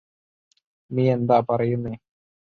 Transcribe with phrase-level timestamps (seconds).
[0.91, 1.95] നീയെന്താ പറയുന്നേ